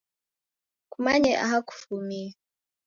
[0.91, 2.27] Kumanye aha kufumie.